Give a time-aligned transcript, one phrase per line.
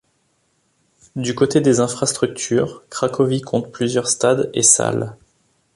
[1.15, 5.15] Du côté des infrastructures, Cracovie compte plusieurs stades et salles.